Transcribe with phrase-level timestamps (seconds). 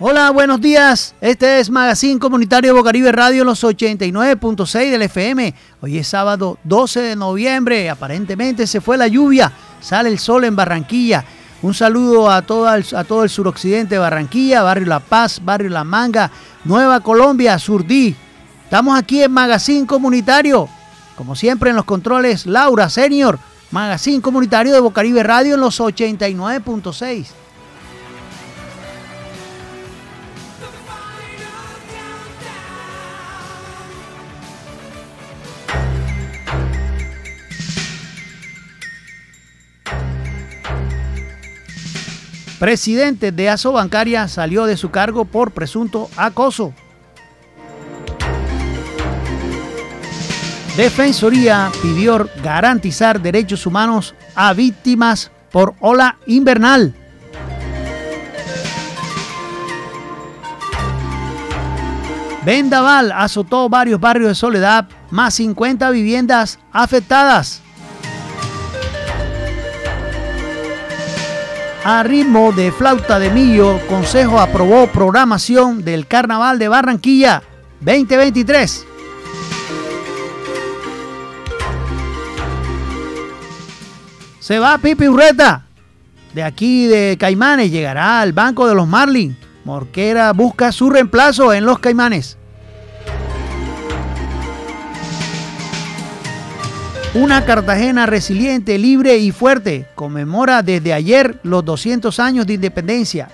[0.00, 1.16] Hola, buenos días.
[1.20, 5.52] Este es Magazine Comunitario Bocaribe Radio los 89.6 del FM.
[5.80, 7.90] Hoy es sábado 12 de noviembre.
[7.90, 9.50] Aparentemente se fue la lluvia.
[9.80, 11.24] Sale el sol en Barranquilla.
[11.62, 16.30] Un saludo a todo el, suroccidente de Barranquilla, Barrio La Paz, Barrio La Manga,
[16.62, 18.14] Nueva Colombia, Surdí.
[18.62, 20.68] Estamos aquí en Magazine Comunitario.
[21.16, 23.40] Como siempre en los controles, Laura Senior.
[23.72, 27.26] Magazine Comunitario de Bocaribe Radio en los 89.6.
[42.58, 46.74] presidente de ASO Bancaria salió de su cargo por presunto acoso.
[50.76, 56.94] Defensoría pidió garantizar derechos humanos a víctimas por ola invernal.
[62.44, 67.60] Vendaval azotó varios barrios de Soledad, más 50 viviendas afectadas.
[71.84, 77.42] A ritmo de flauta de millo, Consejo aprobó programación del Carnaval de Barranquilla
[77.80, 78.86] 2023.
[84.40, 85.66] Se va Pipi Urreta.
[86.34, 89.36] De aquí de Caimanes llegará al Banco de los Marlins.
[89.64, 92.38] Morquera busca su reemplazo en los Caimanes.
[97.14, 103.28] Una Cartagena resiliente, libre y fuerte conmemora desde ayer los 200 años de independencia.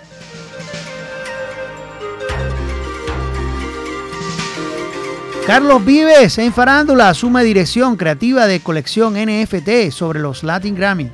[5.45, 11.11] Carlos Vives en Farándula asume dirección creativa de colección NFT sobre los Latin Grammy.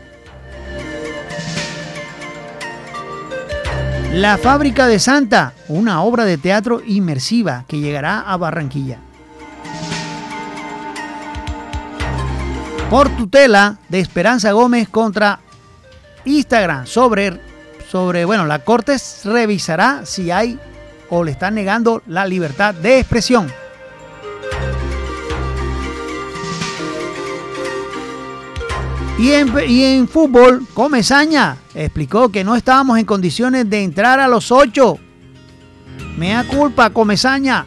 [4.13, 8.99] La Fábrica de Santa, una obra de teatro inmersiva que llegará a Barranquilla.
[12.91, 15.39] Por tutela de Esperanza Gómez contra
[16.25, 17.41] Instagram sobre,
[17.89, 20.59] sobre, bueno, la Corte revisará si hay
[21.09, 23.51] o le están negando la libertad de expresión.
[29.21, 34.27] Y en, y en fútbol, Comesaña explicó que no estábamos en condiciones de entrar a
[34.27, 34.99] los ocho.
[36.17, 37.67] Me da culpa, Comesaña.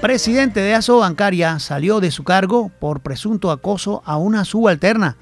[0.00, 5.18] Presidente de ASO Bancaria salió de su cargo por presunto acoso a una subalterna.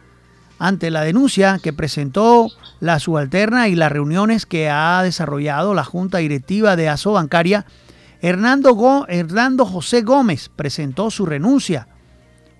[0.60, 6.18] Ante la denuncia que presentó la subalterna y las reuniones que ha desarrollado la Junta
[6.18, 7.66] Directiva de ASO Bancaria,
[8.22, 11.88] Hernando, Hernando José Gómez presentó su renuncia.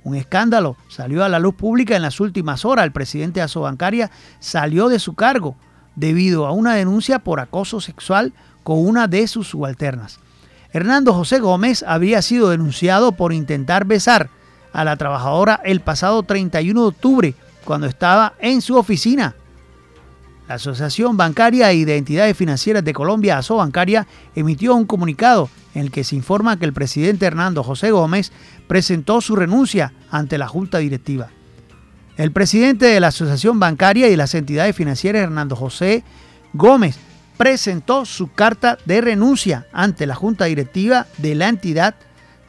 [0.03, 2.85] Un escándalo salió a la luz pública en las últimas horas.
[2.85, 5.57] El presidente de ASO Bancaria salió de su cargo
[5.95, 8.33] debido a una denuncia por acoso sexual
[8.65, 10.19] con una de sus subalternas.
[10.73, 14.29] Hernando José Gómez había sido denunciado por intentar besar
[14.73, 17.35] a la trabajadora el pasado 31 de octubre
[17.65, 19.35] cuando estaba en su oficina.
[20.47, 25.91] La Asociación Bancaria e Identidades Financieras de Colombia, ASO Bancaria, emitió un comunicado en el
[25.91, 28.33] que se informa que el presidente Hernando José Gómez
[28.67, 31.29] presentó su renuncia ante la Junta Directiva.
[32.17, 36.03] El presidente de la Asociación Bancaria y las entidades financieras, Hernando José
[36.53, 36.99] Gómez,
[37.39, 41.95] presentó su carta de renuncia ante la Junta Directiva de la entidad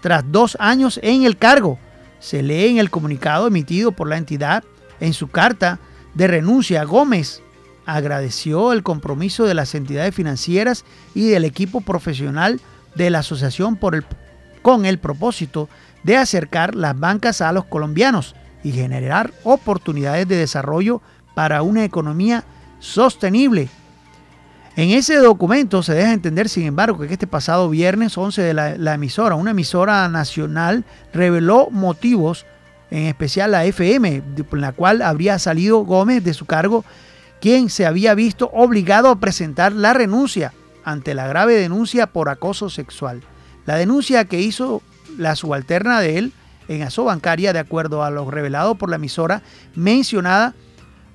[0.01, 1.79] tras dos años en el cargo.
[2.19, 4.63] Se lee en el comunicado emitido por la entidad
[4.99, 5.79] en su carta
[6.15, 6.83] de renuncia.
[6.83, 7.41] Gómez
[7.85, 10.83] agradeció el compromiso de las entidades financieras
[11.13, 12.59] y del equipo profesional
[12.95, 14.03] de la asociación por el,
[14.63, 15.69] con el propósito
[16.03, 21.01] de acercar las bancas a los colombianos y generar oportunidades de desarrollo
[21.35, 22.43] para una economía
[22.79, 23.69] sostenible
[24.75, 28.93] en ese documento se deja entender, sin embargo, que este pasado viernes 11 de la,
[28.93, 32.45] emisora, una emisora nacional, reveló motivos,
[32.91, 36.85] en especial la FM, en la cual habría salido Gómez de su cargo,
[37.41, 42.69] quien se había visto obligado a presentar la renuncia ante la grave denuncia por acoso
[42.69, 43.21] sexual.
[43.65, 44.81] La denuncia que hizo
[45.17, 46.33] la subalterna de él
[46.67, 49.41] en Asobancaria, de acuerdo a lo revelado por la emisora
[49.75, 50.53] mencionada,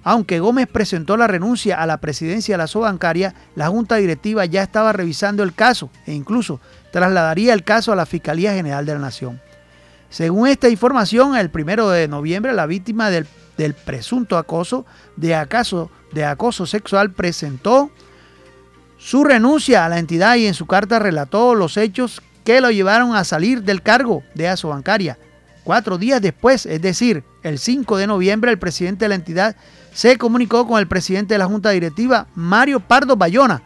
[0.05, 4.63] aunque Gómez presentó la renuncia a la presidencia de la Sobancaria, la Junta Directiva ya
[4.63, 6.61] estaba revisando el caso e incluso
[6.93, 9.41] trasladaría el caso a la Fiscalía General de la Nación.
[10.11, 13.27] Según esta información, el primero de noviembre, la víctima del,
[13.85, 14.85] presunto acoso
[15.17, 15.37] de,
[16.13, 17.91] de acoso sexual presentó
[18.99, 23.17] su renuncia a la entidad y en su carta relató los hechos que lo llevaron
[23.17, 25.19] a salir del cargo de ASO Bancaria.
[25.65, 29.57] Cuatro días después, es decir, el 5 de noviembre, el presidente de la entidad
[29.95, 33.63] se comunicó con el presidente de la Junta Directiva, Mario Pardo Bayona,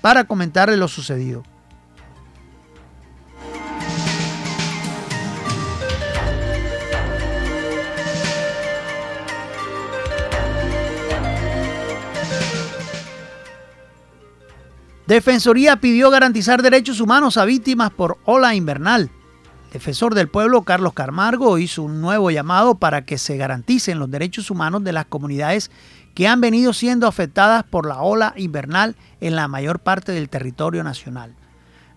[0.00, 1.42] para comentarle lo sucedido.
[15.06, 19.10] Defensoría pidió garantizar derechos humanos a víctimas por ola invernal.
[19.74, 24.48] Defensor del pueblo Carlos Carmargo hizo un nuevo llamado para que se garanticen los derechos
[24.52, 25.72] humanos de las comunidades
[26.14, 30.84] que han venido siendo afectadas por la ola invernal en la mayor parte del territorio
[30.84, 31.34] nacional.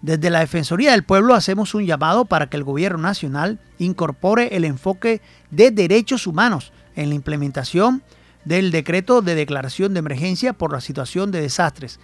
[0.02, 4.66] Desde la Defensoría del Pueblo hacemos un llamado para que el Gobierno Nacional incorpore el
[4.66, 5.22] enfoque
[5.52, 8.02] de derechos humanos en la implementación
[8.44, 12.00] del decreto de declaración de emergencia por la situación de desastres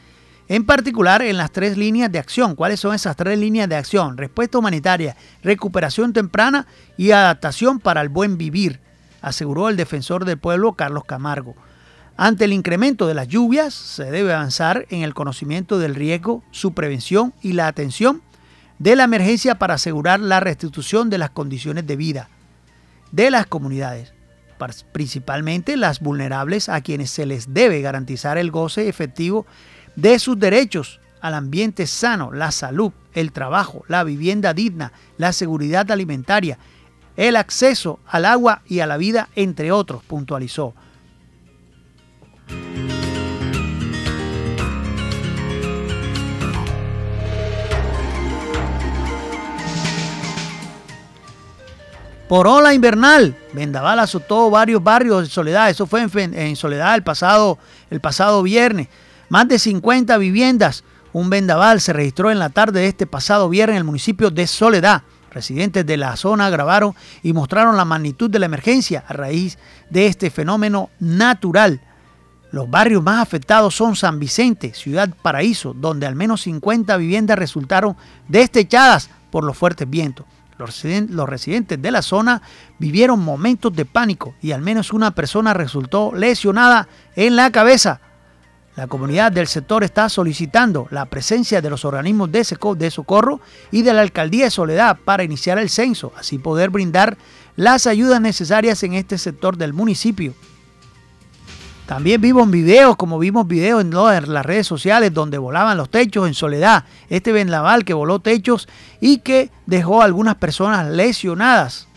[0.48, 2.56] en particular en las tres líneas de acción.
[2.56, 4.18] ¿Cuáles son esas tres líneas de acción?
[4.18, 6.68] Respuesta humanitaria, recuperación temprana
[6.98, 8.80] y adaptación para el buen vivir,
[9.22, 11.56] aseguró el defensor del pueblo Carlos Camargo.
[12.16, 16.74] Ante el incremento de las lluvias, se debe avanzar en el conocimiento del riesgo, su
[16.74, 18.22] prevención y la atención
[18.78, 22.30] de la emergencia para asegurar la restitución de las condiciones de vida
[23.14, 24.12] de las comunidades,
[24.92, 29.46] principalmente las vulnerables a quienes se les debe garantizar el goce efectivo
[29.96, 35.90] de sus derechos al ambiente sano, la salud, el trabajo, la vivienda digna, la seguridad
[35.92, 36.58] alimentaria,
[37.16, 40.74] el acceso al agua y a la vida, entre otros, puntualizó.
[52.34, 55.70] Por ola invernal, Vendaval azotó varios barrios de Soledad.
[55.70, 57.60] Eso fue en, Soledad el pasado,
[57.92, 58.88] el pasado viernes.
[59.30, 60.84] Más de 50 viviendas.
[61.12, 64.48] Un vendaval se registró en la tarde de este pasado viernes en el municipio de
[64.48, 65.04] Soledad.
[65.32, 66.94] Residentes de la zona grabaron
[67.24, 69.58] y mostraron la magnitud de la emergencia a raíz
[69.90, 71.82] de este fenómeno natural.
[72.52, 77.98] Los barrios más afectados son San Vicente, Ciudad Paraíso, donde al menos 50 viviendas resultaron
[78.28, 80.28] destechadas por los fuertes vientos.
[80.60, 82.42] Los residentes de la zona
[82.78, 88.00] vivieron momentos de pánico y al menos una persona resultó lesionada en la cabeza.
[88.76, 93.40] La comunidad del sector está solicitando la presencia de los organismos de socorro
[93.72, 97.18] y de la alcaldía de Soledad para iniciar el censo, así poder brindar
[97.56, 100.34] las ayudas necesarias en este sector del municipio.
[101.86, 106.34] También vimos videos, como vimos videos en las redes sociales, donde volaban los techos en
[106.34, 106.86] Soledad.
[107.10, 108.68] Este vendaval que voló techos
[109.00, 111.88] y que dejó a algunas personas lesionadas.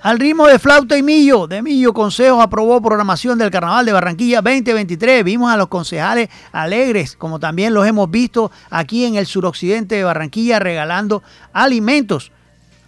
[0.00, 4.40] Al ritmo de flauta y millo, de Millo Consejos aprobó programación del Carnaval de Barranquilla
[4.40, 5.24] 2023.
[5.24, 10.04] Vimos a los concejales alegres, como también los hemos visto aquí en el suroccidente de
[10.04, 12.30] Barranquilla, regalando alimentos.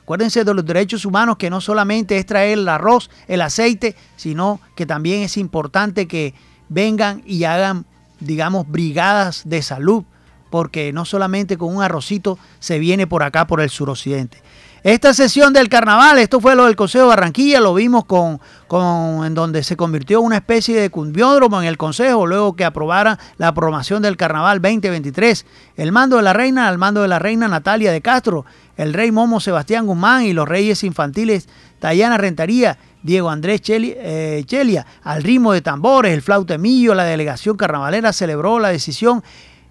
[0.03, 4.61] Acuérdense de los derechos humanos, que no solamente es traer el arroz, el aceite, sino
[4.77, 6.35] que también es importante que
[6.69, 7.87] vengan y hagan,
[8.21, 10.05] digamos, brigadas de salud,
[10.49, 14.41] porque no solamente con un arrocito se viene por acá, por el suroccidente.
[14.83, 19.27] Esta sesión del carnaval, esto fue lo del Consejo de Barranquilla, lo vimos con, con
[19.27, 23.49] en donde se convirtió una especie de cumbiódromo en el Consejo, luego que aprobara la
[23.49, 25.45] aprobación del carnaval 2023.
[25.77, 28.47] El mando de la reina al mando de la reina Natalia de Castro,
[28.79, 31.47] el rey Momo Sebastián Guzmán y los reyes infantiles
[31.79, 38.15] Tayana Rentaría, Diego Andrés eh, Chelia, al ritmo de tambores, el flautemillo, la delegación carnavalera
[38.15, 39.23] celebró la decisión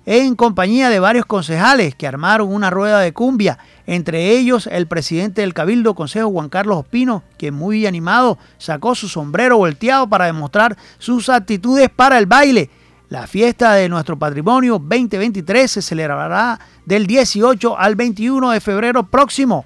[0.05, 5.41] en compañía de varios concejales que armaron una rueda de cumbia, entre ellos el presidente
[5.41, 10.77] del Cabildo Consejo Juan Carlos Ospino, quien muy animado sacó su sombrero volteado para demostrar
[10.97, 12.69] sus actitudes para el baile.
[13.09, 19.65] La fiesta de nuestro patrimonio 2023 se celebrará del 18 al 21 de febrero próximo.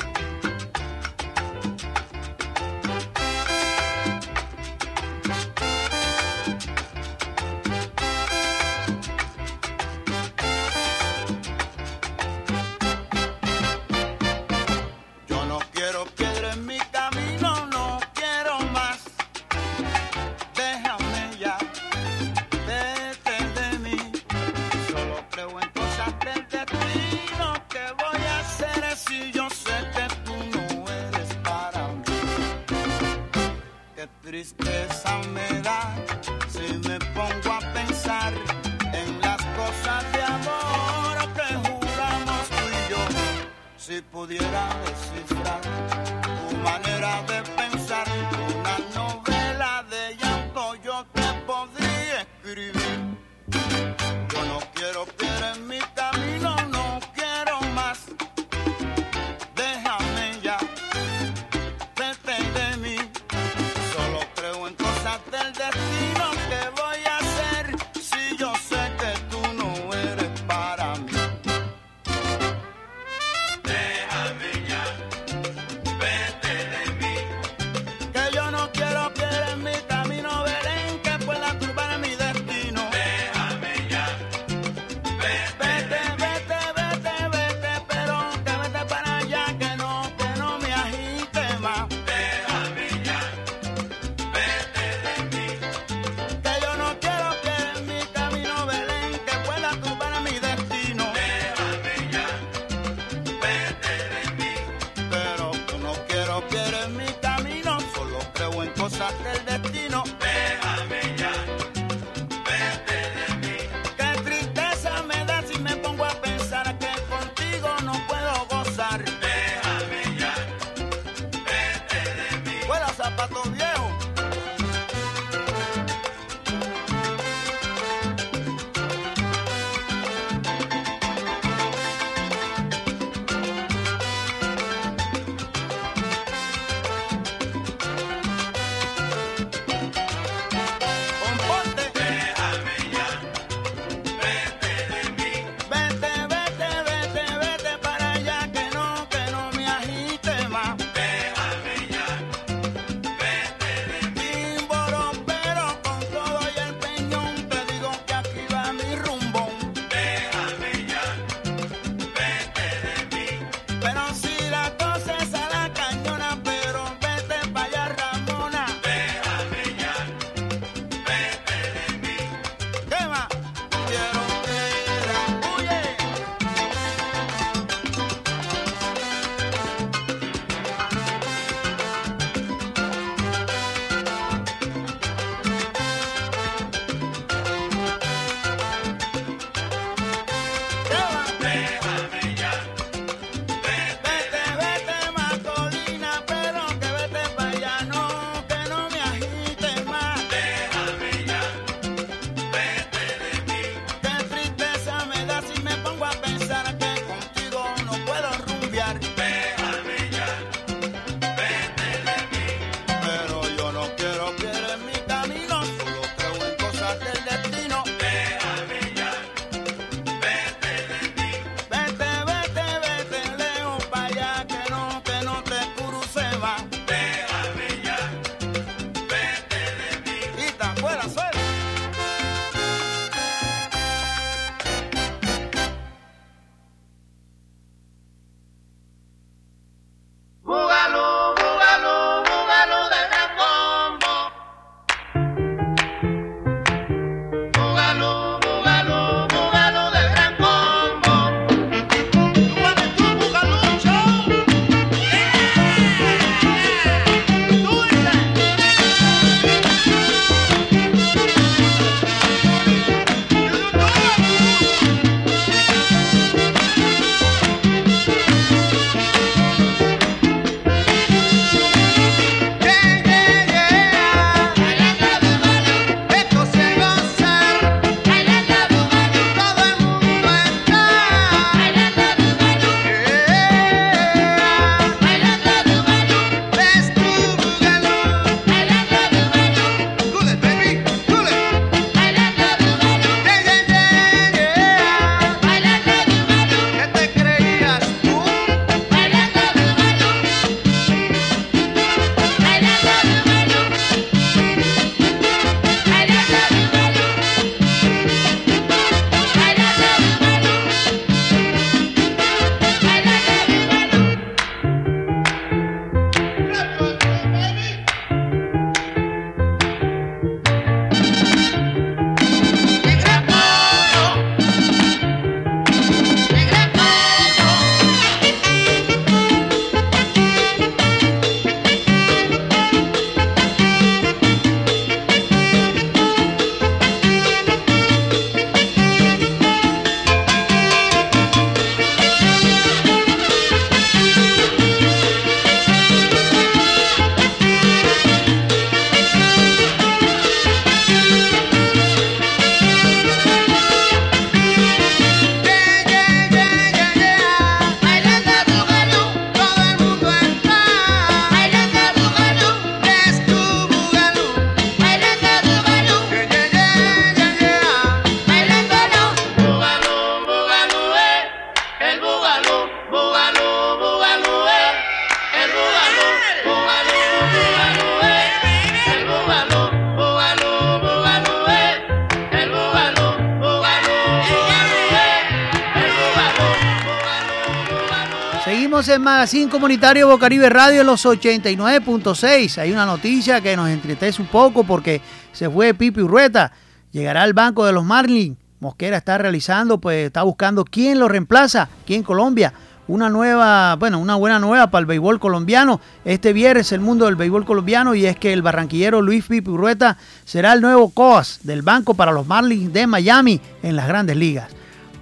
[389.21, 392.57] Magazine Comunitario Bocaribe Radio en los 89.6.
[392.57, 394.99] Hay una noticia que nos entristece un poco porque
[395.31, 396.51] se fue Pipi Urrueta.
[396.91, 398.35] Llegará al banco de los Marlins.
[398.59, 402.51] Mosquera está realizando, pues está buscando quién lo reemplaza aquí en Colombia.
[402.87, 405.79] Una nueva, bueno, una buena nueva para el béisbol colombiano.
[406.03, 409.99] Este viernes el mundo del béisbol colombiano y es que el barranquillero Luis Pipi Urrueta
[410.25, 414.49] será el nuevo coas del banco para los Marlins de Miami en las grandes ligas.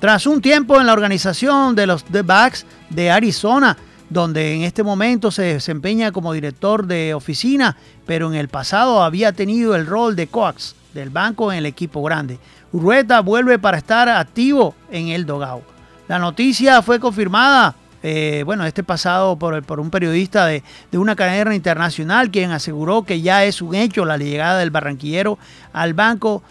[0.01, 3.77] Tras un tiempo en la organización de los The Backs de Arizona,
[4.09, 9.31] donde en este momento se desempeña como director de oficina, pero en el pasado había
[9.31, 12.39] tenido el rol de coax del banco en el equipo grande.
[12.71, 15.61] Urrueta vuelve para estar activo en el Dogao.
[16.07, 21.15] La noticia fue confirmada, eh, bueno, este pasado por, por un periodista de, de, una
[21.15, 25.37] cadena internacional, quien aseguró que ya es un hecho la llegada del barranquillero
[25.71, 26.41] al banco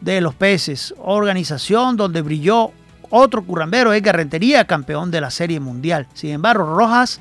[0.00, 2.72] de los peces, organización donde brilló
[3.10, 6.06] otro currambero es Garrentería, campeón de la Serie Mundial.
[6.14, 7.20] Sin embargo, Rojas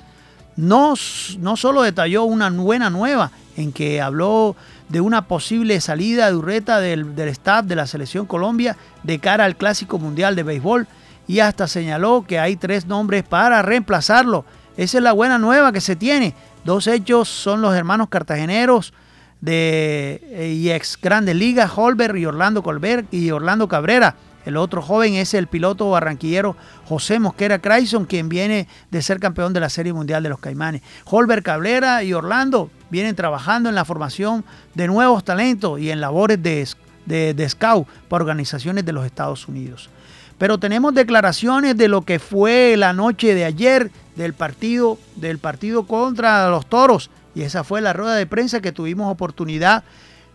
[0.56, 0.94] no,
[1.40, 4.56] no solo detalló una buena nueva en que habló
[4.90, 9.46] de una posible salida de Urreta del, del staff de la Selección Colombia de cara
[9.46, 10.88] al Clásico Mundial de Béisbol
[11.28, 14.46] y hasta señaló que hay tres nombres para reemplazarlo.
[14.78, 16.36] Esa es la buena nueva que se tiene.
[16.64, 18.94] Dos hechos son los hermanos cartageneros
[19.42, 24.82] de eh, y ex Grandes Ligas, Holber y Orlando Colbert y Orlando Cabrera el otro
[24.82, 26.56] joven es el piloto barranquillero
[26.88, 30.84] José Mosquera Crayson, quien viene de ser campeón de la Serie Mundial de los Caimanes.
[31.06, 36.42] Holber Cabrera y Orlando vienen trabajando en la formación de nuevos talentos y en labores
[36.42, 36.68] de,
[37.06, 39.90] de, de scout para organizaciones de los Estados Unidos.
[40.38, 45.88] Pero tenemos declaraciones de lo que fue la noche de ayer del partido, del partido
[45.88, 47.10] contra los toros.
[47.34, 49.84] Y esa fue la rueda de prensa que tuvimos oportunidad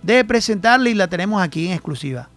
[0.02, 2.28] de presentarle y la tenemos aquí en exclusiva.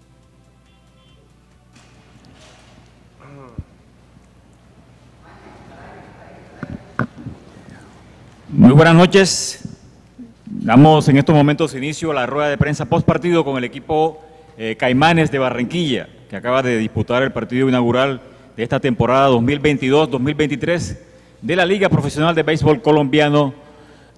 [8.55, 9.67] Muy buenas noches.
[10.45, 14.21] Damos en estos momentos inicio a la rueda de prensa post partido con el equipo
[14.59, 18.21] eh, Caimanes de Barranquilla, que acaba de disputar el partido inaugural
[18.55, 20.97] de esta temporada 2022-2023
[21.41, 23.55] de la Liga Profesional de Béisbol Colombiano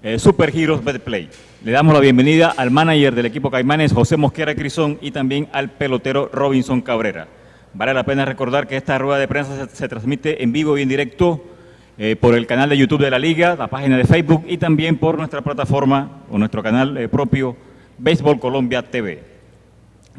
[0.04, 1.30] eh, Super Heroes Betplay.
[1.63, 5.69] Le damos la bienvenida al manager del equipo Caimanes, José Mosquera Crisón, y también al
[5.69, 7.30] pelotero Robinson Cabrera.
[7.74, 10.82] Vale la pena recordar que esta rueda de prensa se, se transmite en vivo y
[10.82, 11.55] en directo
[11.98, 14.98] eh, por el canal de YouTube de la Liga, la página de Facebook y también
[14.98, 17.56] por nuestra plataforma o nuestro canal eh, propio
[17.98, 19.24] Béisbol Colombia TV.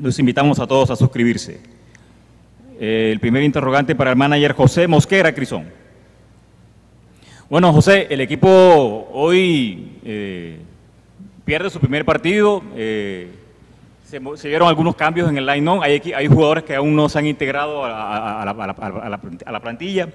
[0.00, 1.60] Los invitamos a todos a suscribirse.
[2.80, 5.66] Eh, el primer interrogante para el manager José Mosquera Crisón.
[7.50, 10.58] Bueno, José, el equipo hoy eh,
[11.44, 12.62] pierde su primer partido.
[12.74, 13.28] Se,
[14.36, 15.82] se, vieron algunos cambios en el line-on.
[15.82, 19.60] Hay, hay, jugadores que aún no se han integrado a, a, a, la, a la
[19.60, 20.08] plantilla.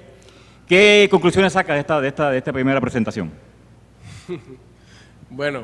[0.71, 3.29] ¿Qué conclusiones saca de esta, de esta, de esta primera presentación?
[5.29, 5.63] bueno,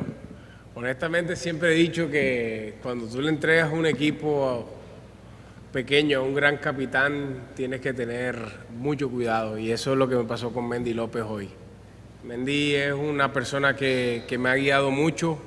[0.76, 4.67] honestamente siempre he dicho que cuando tú le entregas un equipo
[5.72, 8.36] pequeño a un gran capitán, tienes que tener
[8.78, 11.48] mucho cuidado y eso es lo que me pasó con Mendy López hoy.
[12.26, 15.39] Mendy es una persona que, que me ha guiado mucho,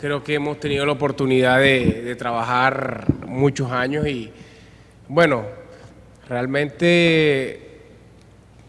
[0.00, 4.32] creo que hemos tenido la oportunidad de, de trabajar muchos años y
[5.08, 5.44] bueno,
[6.26, 7.63] realmente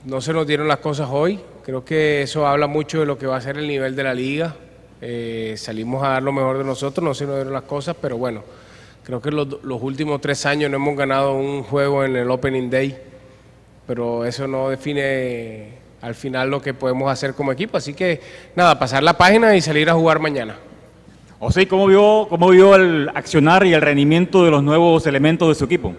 [0.05, 1.39] no se nos dieron las cosas hoy.
[1.63, 4.13] Creo que eso habla mucho de lo que va a ser el nivel de la
[4.13, 4.55] liga.
[5.01, 8.17] Eh, salimos a dar lo mejor de nosotros, no se nos dieron las cosas, pero
[8.17, 8.43] bueno,
[9.03, 12.97] creo que los, últimos tres años no hemos ganado un juego en el Opening Day,
[13.85, 17.77] pero eso no define al final lo que podemos hacer como equipo.
[17.77, 18.21] Así que
[18.55, 20.55] nada, pasar la página y salir a jugar mañana.
[21.39, 25.49] O sea, ¿cómo vio, cómo vio el accionar y el rendimiento de los nuevos elementos
[25.49, 25.93] de su equipo?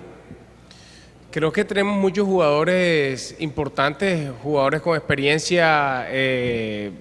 [1.37, 6.92] Creo que tenemos muchos jugadores importantes, jugadores con experiencia, eh,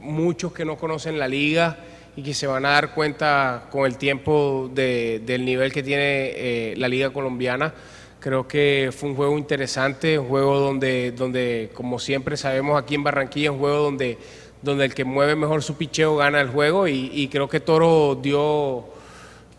[0.00, 1.78] muchos que no conocen la liga
[2.16, 6.32] y que se van a dar cuenta con el tiempo de, del nivel que tiene
[6.34, 7.72] eh, la liga colombiana.
[8.18, 13.04] Creo que fue un juego interesante, un juego donde, donde como siempre sabemos aquí en
[13.04, 14.18] Barranquilla, un juego donde,
[14.60, 18.18] donde el que mueve mejor su picheo gana el juego y, y creo que Toro
[18.20, 18.86] dio,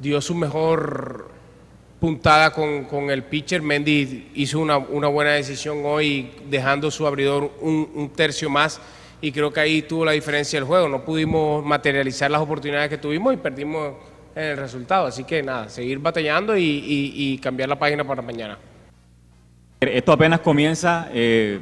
[0.02, 1.32] dio su mejor
[2.04, 3.62] puntada con, con, el pitcher.
[3.62, 8.82] Mendy hizo una, una, buena decisión hoy dejando su abridor un, un, tercio más
[9.22, 10.90] y creo que ahí tuvo la diferencia del juego.
[10.90, 13.94] No pudimos materializar las oportunidades que tuvimos y perdimos
[14.36, 15.08] en el resultado.
[15.08, 18.58] Así que nada, seguir batallando y, y, y cambiar la página para mañana.
[19.80, 21.58] Esto apenas comienza, eh,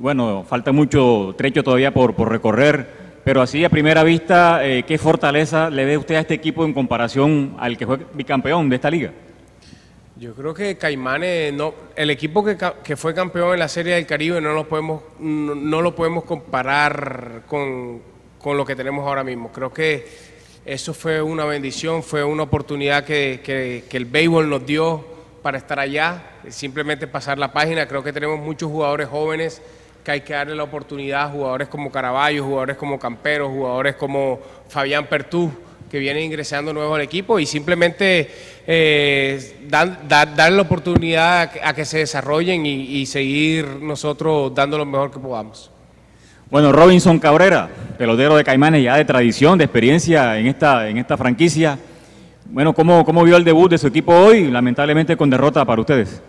[0.00, 2.88] bueno, falta mucho trecho todavía por, por recorrer,
[3.22, 6.72] pero así a primera vista, eh, ¿qué fortaleza le ve usted a este equipo en
[6.74, 9.12] comparación al que fue bicampeón de esta liga?
[10.18, 14.06] Yo creo que Caimanes, no, el equipo que, que fue campeón en la Serie del
[14.06, 18.00] Caribe no lo podemos, no, no lo podemos comparar con,
[18.38, 19.52] con lo que tenemos ahora mismo.
[19.52, 20.06] Creo que
[20.64, 25.04] eso fue una bendición, fue una oportunidad que, que- que el béisbol nos dio
[25.42, 27.86] para estar allá, simplemente pasar la página.
[27.86, 29.60] Creo que tenemos muchos jugadores jóvenes
[30.02, 35.06] que hay que darle la oportunidad, jugadores como Caraballo, jugadores como Campero, jugadores como Fabián
[35.08, 35.52] Pertú,
[35.90, 38.28] que vienen ingresando nuevos al equipo y simplemente
[38.66, 43.66] eh, dan- da- darle la oportunidad a que, a que se desarrollen y, y seguir
[43.80, 45.70] nosotros dando lo mejor que podamos.
[46.50, 47.68] Bueno, Robinson Cabrera,
[47.98, 51.78] pelotero de Caimanes ya de tradición, de experiencia en esta, en esta franquicia.
[52.48, 54.48] Bueno, ¿cómo, ¿cómo vio el debut de su equipo hoy?
[54.50, 56.22] Lamentablemente con derrota para ustedes.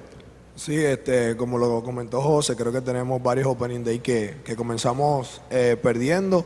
[0.55, 5.39] Sí, este, como lo comentó José, creo que tenemos varios opening day que, que comenzamos
[5.51, 6.45] eh, perdiendo.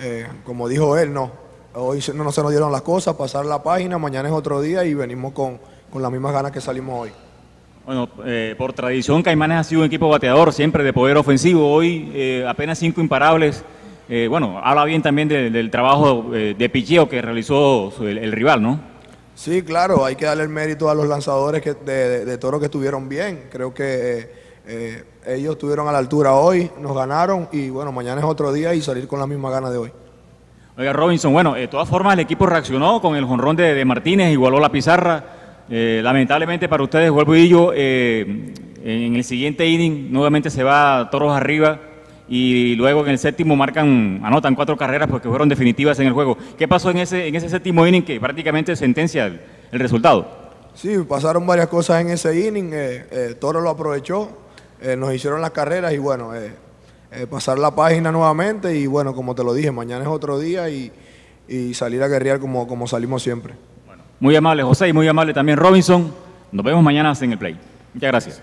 [0.00, 1.30] Eh, como dijo él, no.
[1.74, 4.92] Hoy no se nos dieron las cosas, pasar la página, mañana es otro día y
[4.92, 5.58] venimos con,
[5.90, 7.10] con las mismas ganas que salimos hoy.
[7.86, 11.72] Bueno, eh, por tradición Caimanes ha sido un equipo bateador siempre de poder ofensivo.
[11.72, 13.64] Hoy eh, apenas cinco imparables.
[14.08, 18.62] Eh, bueno, habla bien también de- del trabajo de picheo que realizó el, el rival,
[18.62, 18.78] ¿no?
[19.34, 22.60] Sí, claro, hay que darle el mérito a los lanzadores que, de, de, de toros
[22.60, 23.44] que estuvieron bien.
[23.50, 24.30] Creo que
[25.26, 28.82] ellos estuvieron a la altura hoy, nos ganaron y bueno, mañana es otro día y
[28.82, 29.92] salir con las mismas ganas de hoy.
[30.74, 34.32] Oiga, Robinson, bueno, de todas formas el equipo reaccionó con el jonrón de, de Martínez,
[34.32, 35.22] igualó la pizarra.
[35.68, 41.08] Eh, lamentablemente para ustedes, vuelvo y digo, eh, en el siguiente inning nuevamente se va
[41.10, 41.78] Toros arriba
[42.26, 46.38] y luego en el séptimo marcan, anotan cuatro carreras porque fueron definitivas en el juego.
[46.56, 50.26] ¿Qué pasó en ese, en ese séptimo inning que prácticamente sentencia el, resultado?
[50.74, 52.70] Sí, pasaron varias cosas en ese inning.
[52.72, 54.38] eh, eh, Toro lo aprovechó,
[54.96, 56.32] nos hicieron las carreras y bueno,
[57.12, 60.38] eh, eh, pasar la página nuevamente y bueno, como te lo dije, mañana es otro
[60.38, 60.90] día y,
[61.48, 63.54] y salir a guerrear como, como salimos siempre.
[64.20, 66.12] Muy amable José y muy amable también Robinson.
[66.52, 67.58] Nos vemos mañana en el play.
[67.94, 68.42] Muchas gracias.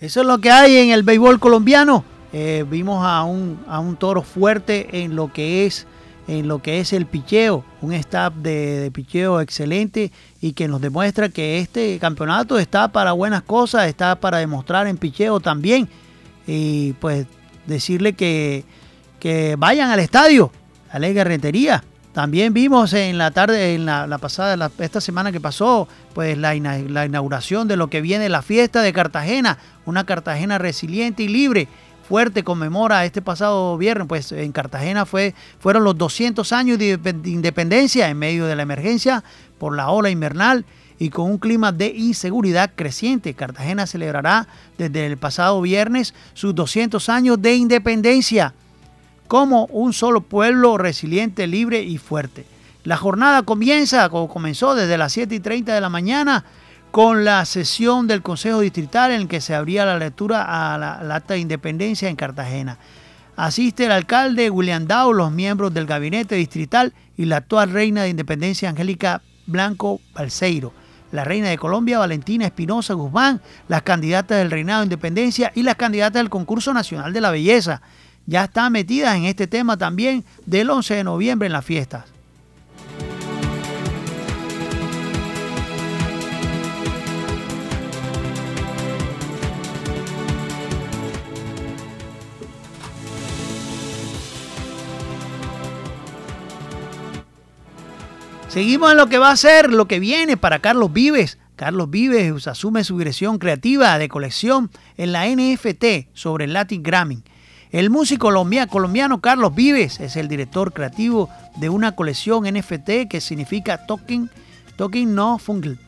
[0.00, 2.04] Eso es lo que hay en el béisbol colombiano.
[2.32, 5.86] Eh, vimos a un, a un toro fuerte en lo que es
[6.26, 10.10] en lo que es el picheo, un staff de, de picheo excelente
[10.40, 14.96] y que nos demuestra que este campeonato está para buenas cosas, está para demostrar en
[14.96, 15.86] picheo también.
[16.46, 17.26] Y pues
[17.66, 18.64] decirle que,
[19.20, 20.50] que vayan al estadio,
[20.90, 21.82] a la Rentería.
[22.12, 27.06] También vimos en la tarde, en la, pasada, esta semana que pasó, pues la, la
[27.06, 31.66] inauguración de lo que viene la fiesta de Cartagena, una Cartagena resiliente y libre.
[32.08, 38.08] Fuerte conmemora este pasado viernes, pues en Cartagena fue, fueron los 200 años de independencia
[38.08, 39.24] en medio de la emergencia
[39.58, 40.64] por la ola invernal
[40.98, 43.34] y con un clima de inseguridad creciente.
[43.34, 44.46] Cartagena celebrará
[44.78, 48.54] desde el pasado viernes sus 200 años de independencia
[49.28, 52.46] como un solo pueblo resiliente, libre y fuerte.
[52.84, 56.44] La jornada comienza, o comenzó desde las 7 y 30 de la mañana,
[56.90, 60.94] con la sesión del Consejo Distrital en el que se abría la lectura a la,
[60.94, 62.78] al acta de independencia en Cartagena.
[63.36, 68.10] Asiste el alcalde William Dow, los miembros del gabinete distrital y la actual reina de
[68.10, 70.72] independencia Angélica Blanco Balseiro,
[71.14, 75.76] la reina de Colombia Valentina Espinosa Guzmán, las candidatas del reinado de independencia y las
[75.76, 77.82] candidatas del concurso nacional de la belleza.
[78.26, 82.13] Ya están metidas en este tema también del 11 de noviembre en las fiestas.
[98.54, 101.38] Seguimos en lo que va a ser, lo que viene para Carlos Vives.
[101.56, 107.24] Carlos Vives asume su dirección creativa de colección en la NFT sobre el Latin Grammy.
[107.72, 113.20] El músico colombia- colombiano Carlos Vives es el director creativo de una colección NFT que
[113.20, 114.30] significa Token,
[114.76, 115.80] token No Fungal,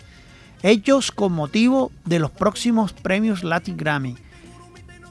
[0.64, 4.16] hechos con motivo de los próximos premios Latin Grammy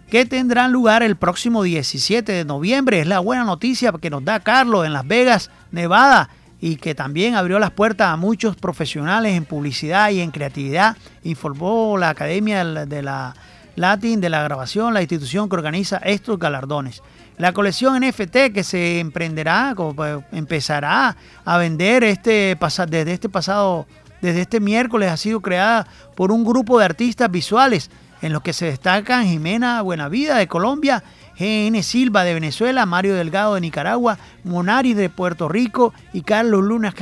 [0.09, 2.99] que tendrán lugar el próximo 17 de noviembre.
[2.99, 6.29] Es la buena noticia que nos da Carlos en Las Vegas, Nevada,
[6.65, 11.95] y que también abrió las puertas a muchos profesionales en publicidad y en creatividad, informó
[11.95, 13.35] la Academia de la-
[13.75, 17.03] Latin de la Grabación, la institución que organiza estos galardones.
[17.37, 23.85] La colección NFT que se emprenderá, pues, empezará a vender este, desde este pasado,
[24.23, 27.91] desde este miércoles, ha sido creada por un grupo de artistas visuales
[28.23, 31.03] en los que se destacan Jimena Buenavida de Colombia,
[31.37, 36.93] GN Silva de Venezuela, Mario Delgado de Nicaragua, Monaris de Puerto Rico y Carlos Luna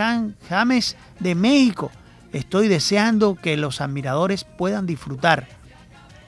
[0.49, 1.91] James de México.
[2.31, 5.47] Estoy deseando que los admiradores puedan disfrutar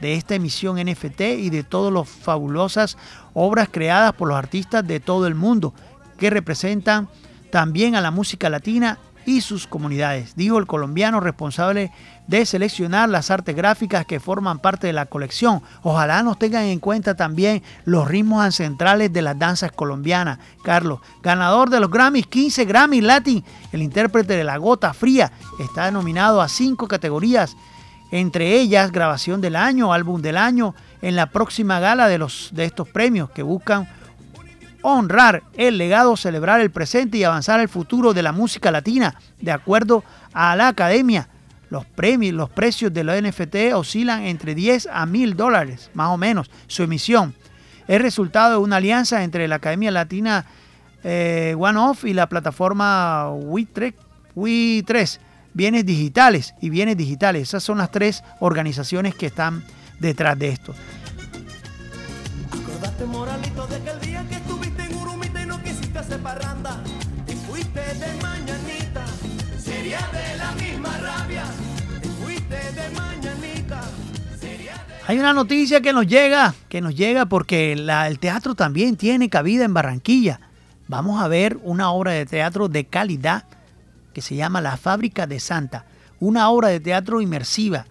[0.02, 2.98] de esta emisión NFT y de todas las fabulosas
[3.34, 5.74] obras creadas por los artistas de todo el mundo
[6.18, 7.10] que representan
[7.50, 11.92] también a la música latina y sus comunidades, dijo el colombiano responsable
[12.28, 15.62] de seleccionar las artes gráficas que forman parte de la colección.
[15.84, 20.40] Ojalá nos tengan en cuenta también los ritmos ancestrales de las danzas colombianas.
[20.64, 25.92] Carlos, ganador de los Grammys, 15 Grammys Latin, el intérprete de La Gota Fría, está
[25.92, 27.56] nominado a cinco categorías,
[28.12, 32.66] entre ellas grabación del año, álbum del año, en la próxima gala de, los, de
[32.66, 33.88] estos premios que buscan
[34.94, 39.16] honrar el legado, celebrar el presente y avanzar el futuro de la música latina.
[39.42, 41.28] De acuerdo a la academia,
[41.70, 46.18] los premios, los precios de los NFT oscilan entre 10 a 1000 dólares, más o
[46.18, 46.52] menos.
[46.68, 47.34] Su emisión
[47.88, 50.46] es resultado de una alianza entre la Academia Latina
[51.04, 55.20] eh, One Off y la plataforma We3,
[55.54, 57.44] bienes digitales y bienes digitales.
[57.44, 59.64] Esas son las tres organizaciones que están
[60.00, 60.76] detrás de esto.
[63.08, 63.95] moralito, de
[75.08, 79.64] Hay una noticia que nos llega, que nos llega porque el teatro también tiene cabida
[79.64, 80.40] en Barranquilla.
[80.88, 83.44] Vamos a ver una obra de teatro de calidad
[84.14, 85.86] que se llama La Fábrica de Santa,
[86.20, 87.86] una obra de teatro inmersiva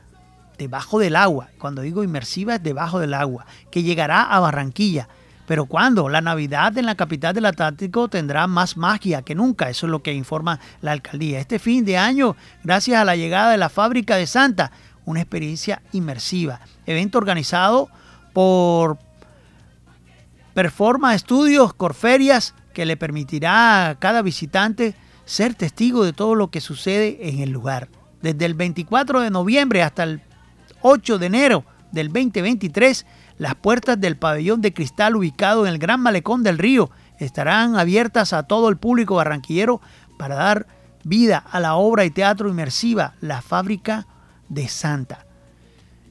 [0.59, 1.51] debajo del agua.
[1.59, 5.09] Cuando digo inmersiva es debajo del agua, que llegará a Barranquilla
[5.47, 6.09] pero ¿cuándo?
[6.09, 10.03] La Navidad en la capital del Atlántico tendrá más magia que nunca, eso es lo
[10.03, 11.39] que informa la alcaldía.
[11.39, 14.73] Este fin de año, gracias a la llegada de la fábrica de Santa,
[15.05, 16.61] una experiencia inmersiva.
[16.87, 17.89] Evento organizado
[18.33, 18.99] por
[20.55, 26.61] Performa Estudios Corferias que le permitirá a cada visitante ser testigo de todo lo que
[26.61, 27.89] sucede en el lugar.
[28.21, 30.21] Desde el 24 de noviembre hasta el
[30.83, 33.07] 8 de enero del 2023,
[33.39, 38.33] las puertas del pabellón de cristal ubicado en el Gran Malecón del Río estarán abiertas
[38.33, 39.81] a todo el público barranquillero
[40.19, 40.67] para dar
[41.05, 44.07] vida a la obra y teatro inmersiva La Fábrica
[44.55, 45.27] de Santa.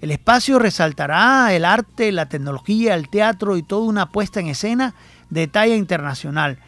[0.02, 4.96] El espacio resaltará el arte, la tecnología, el teatro y toda una puesta en escena
[5.30, 6.60] de talla internacional,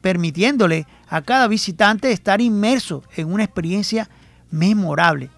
[0.00, 4.10] permitiéndole a cada visitante estar inmerso en una experiencia
[4.50, 5.30] memorable.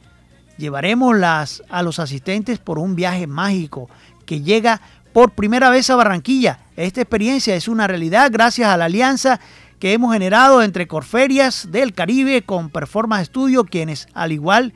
[0.56, 3.90] Llevaremos las, a los asistentes por un viaje mágico
[4.24, 4.80] que llega
[5.12, 6.60] por primera vez a Barranquilla.
[6.76, 9.38] Esta experiencia es una realidad gracias a la alianza
[9.78, 14.72] que hemos generado entre Corferias del Caribe con Performance Studio, quienes, al igual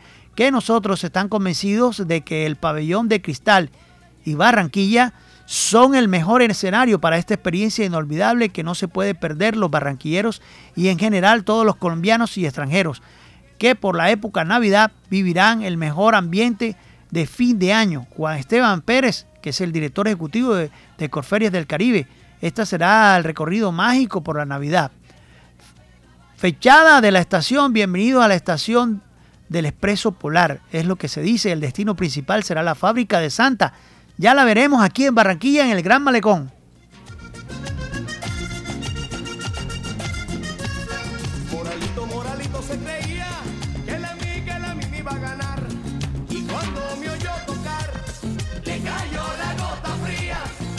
[0.51, 3.71] nosotros, están convencidos de que el pabellón de cristal
[4.25, 5.13] y Barranquilla
[5.45, 10.41] son el mejor escenario para esta experiencia inolvidable que no se puede perder los barranquilleros
[10.75, 13.03] y en general todos los colombianos y extranjeros,
[13.59, 16.77] que por la época Navidad vivirán el mejor ambiente
[17.11, 18.07] de fin de año.
[18.17, 20.71] Juan Esteban Pérez, que es el director ejecutivo de,
[21.11, 22.07] Corferias del Caribe.
[22.41, 24.91] Esta será el recorrido mágico por la Navidad.
[26.37, 29.03] Fechada de la estación, bienvenido a la estación
[29.53, 30.61] del Expreso Polar.
[30.73, 33.75] Es lo que se dice, el destino principal será la fábrica de Santa.
[34.17, 36.51] Ya la veremos aquí en Barranquilla, en el Gran Malecón.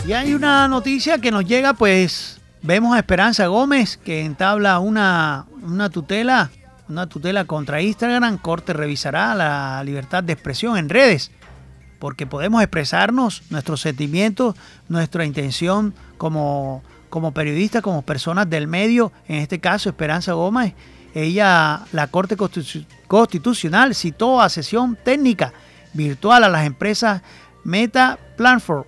[0.06, 5.46] Y hay una noticia que nos llega, pues vemos a Esperanza Gómez que entabla una,
[5.62, 6.52] una tutela,
[6.90, 8.38] una tutela contra Instagram.
[8.38, 11.32] Corte revisará la libertad de expresión en redes,
[12.00, 14.56] porque podemos expresarnos nuestros sentimientos,
[14.90, 20.74] nuestra intención como, como periodistas, como personas del medio, en este caso Esperanza Gómez.
[21.16, 22.36] Ella, la Corte
[23.08, 25.54] Constitucional, citó a sesión técnica
[25.94, 27.22] virtual a las empresas
[27.64, 28.88] Meta Planford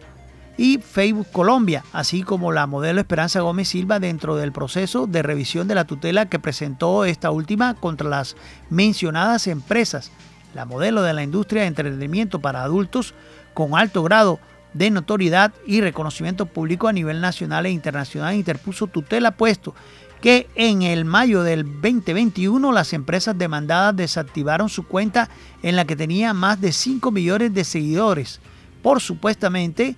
[0.57, 5.67] y Facebook Colombia, así como la modelo Esperanza Gómez Silva dentro del proceso de revisión
[5.67, 8.35] de la tutela que presentó esta última contra las
[8.69, 10.11] mencionadas empresas.
[10.53, 13.13] La modelo de la industria de entretenimiento para adultos
[13.53, 14.39] con alto grado
[14.73, 19.73] de notoriedad y reconocimiento público a nivel nacional e internacional interpuso tutela puesto
[20.21, 25.29] que en el mayo del 2021 las empresas demandadas desactivaron su cuenta
[25.61, 28.41] en la que tenía más de 5 millones de seguidores
[28.81, 29.95] por supuestamente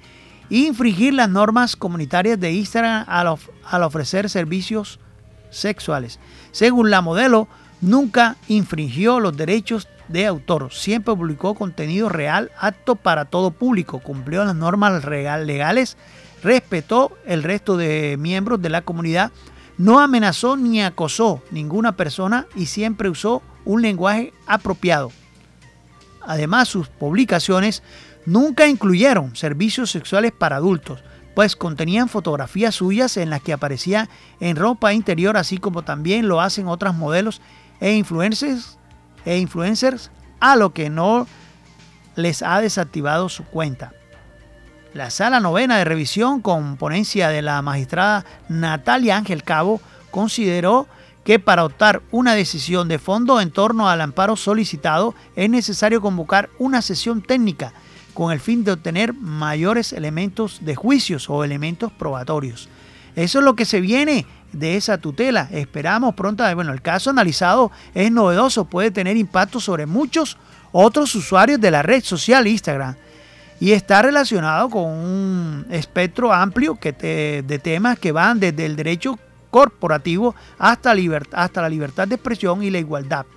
[0.50, 5.00] infringir las normas comunitarias de Instagram al, ofrecer servicios
[5.50, 6.20] sexuales.
[6.52, 7.48] Según la modelo,
[7.82, 14.46] nunca infringió los derechos de autor, siempre publicó contenido real apto para todo público, cumplió
[14.46, 15.98] las normas legales,
[16.42, 19.32] respetó el resto de miembros de la comunidad,
[19.78, 25.12] no amenazó ni acosó ninguna persona y siempre usó un lenguaje apropiado.
[26.22, 27.84] Además, sus publicaciones
[28.28, 31.02] Nunca incluyeron servicios sexuales para adultos,
[31.34, 34.10] pues contenían fotografías suyas en las que aparecía
[34.42, 37.40] en ropa interior, así como también lo hacen otras modelos
[37.80, 38.78] e influencers,
[39.24, 40.12] e influencers
[40.42, 41.26] a lo que no
[42.18, 43.94] les ha desactivado su cuenta.
[44.94, 49.80] La sala novena de revisión con ponencia de la magistrada Natalia Ángel Cabo
[50.12, 50.90] consideró
[51.24, 56.50] que para optar una decisión de fondo en torno al amparo solicitado es necesario convocar
[56.60, 57.72] una sesión técnica
[58.18, 62.68] con el fin de obtener mayores elementos de juicios o elementos probatorios.
[63.16, 65.48] Eso es lo que se viene de esa tutela.
[65.52, 70.36] Esperamos pronto, bueno, el caso analizado es novedoso, puede tener impacto sobre muchos
[70.72, 72.96] otros usuarios de la red social Instagram
[73.60, 79.20] y está relacionado con un espectro amplio de temas que van desde el derecho
[79.52, 80.96] corporativo hasta,
[81.34, 83.28] hasta la libertad de expresión y la igualdad,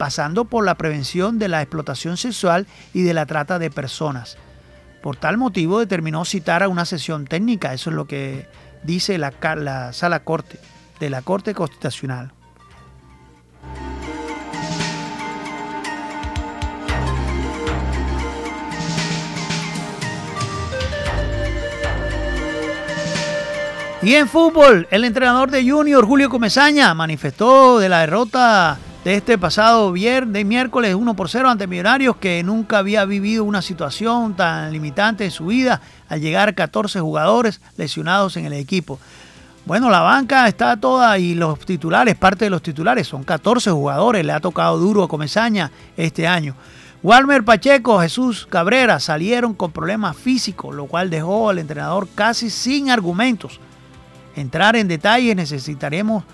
[0.00, 4.38] pasando por la prevención de la explotación sexual y de la trata de personas.
[5.02, 8.48] Por tal motivo determinó citar a una sesión técnica, eso es lo que
[8.82, 10.58] dice la, la sala corte
[11.00, 12.32] de la Corte Constitucional.
[24.00, 29.38] Y en fútbol, el entrenador de Junior, Julio Comesaña, manifestó de la derrota de este
[29.38, 34.70] pasado viernes, miércoles 1 por 0 ante Millonarios que nunca había vivido una situación tan
[34.72, 38.98] limitante en su vida al llegar a 14 jugadores lesionados en el equipo.
[39.64, 44.24] Bueno, la banca está toda y los titulares, parte de los titulares, son 14 jugadores,
[44.24, 46.54] le ha tocado duro a Comesaña este año.
[47.02, 52.90] Walmer Pacheco, Jesús Cabrera salieron con problemas físicos, lo cual dejó al entrenador casi sin
[52.90, 53.60] argumentos
[54.36, 56.24] entrar en detalles necesitaremos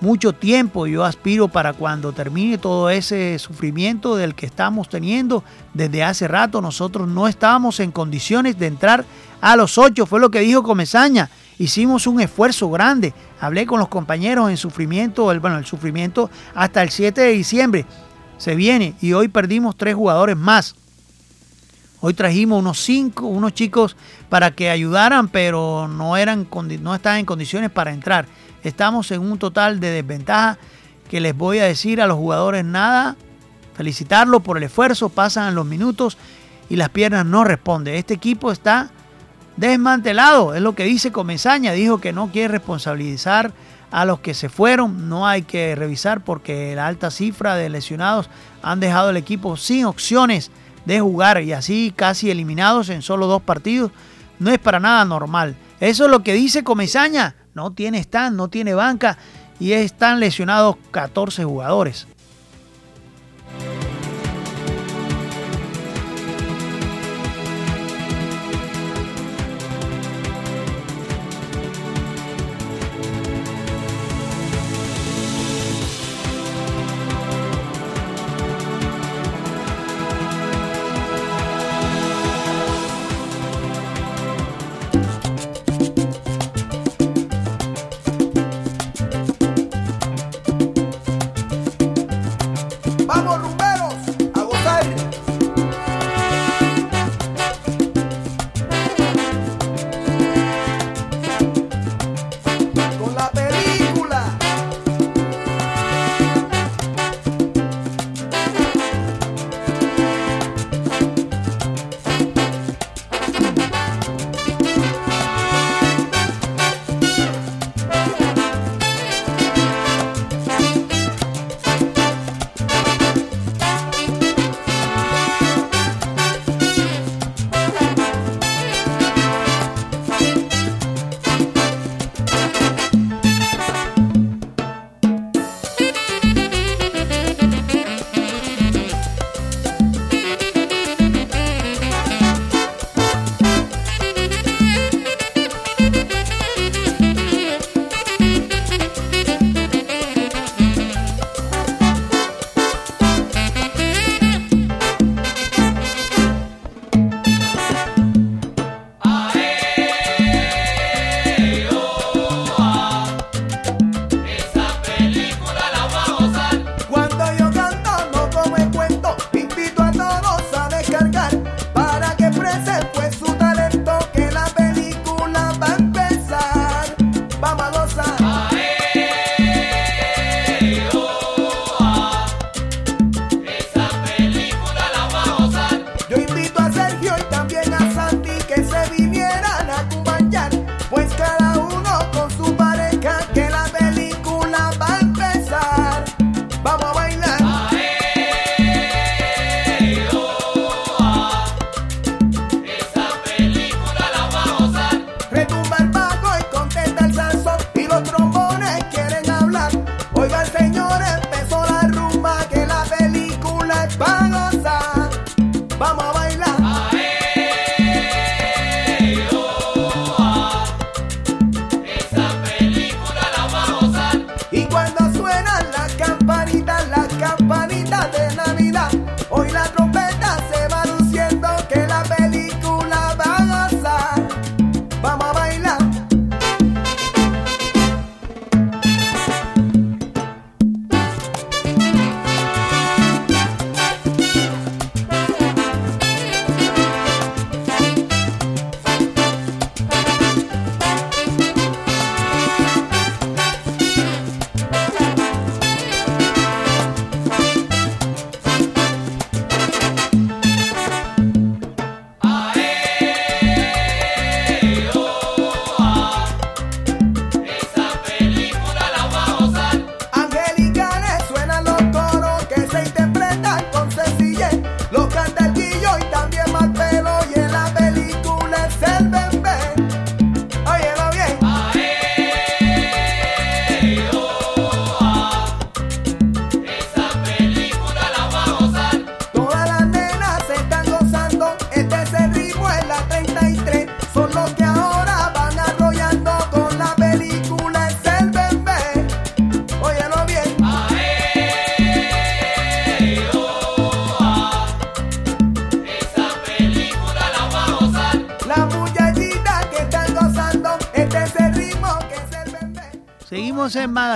[0.00, 0.86] mucho tiempo.
[0.86, 6.60] Yo aspiro para cuando termine todo ese sufrimiento del que estamos teniendo desde hace rato.
[6.60, 9.04] Nosotros no estábamos en condiciones de entrar
[9.40, 11.30] a los ocho, fue lo que dijo Comezaña.
[11.58, 13.14] Hicimos un esfuerzo grande.
[13.40, 17.86] Hablé con los compañeros en sufrimiento, bueno, el sufrimiento hasta el 7 de diciembre.
[18.36, 20.76] Se viene y hoy perdimos tres jugadores más.
[22.00, 23.96] Hoy trajimos unos cinco, unos chicos
[24.28, 26.46] para que ayudaran, pero no, eran,
[26.80, 28.26] no estaban en condiciones para entrar.
[28.62, 30.58] Estamos en un total de desventaja
[31.08, 33.16] que les voy a decir a los jugadores nada.
[33.74, 36.18] Felicitarlos por el esfuerzo, pasan los minutos
[36.68, 37.94] y las piernas no responden.
[37.94, 38.90] Este equipo está
[39.56, 41.72] desmantelado, es lo que dice Comesaña.
[41.72, 43.52] Dijo que no quiere responsabilizar
[43.90, 45.08] a los que se fueron.
[45.08, 48.28] No hay que revisar porque la alta cifra de lesionados
[48.62, 50.50] han dejado el equipo sin opciones
[50.84, 53.92] de jugar y así casi eliminados en solo dos partidos,
[54.38, 55.54] no es para nada normal.
[55.80, 57.36] Eso es lo que dice Comesaña.
[57.58, 59.18] No tiene stand, no tiene banca
[59.58, 62.06] y están lesionados 14 jugadores.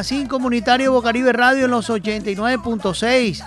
[0.03, 3.40] Magazine Comunitario Bocaribe Radio en los 89.6.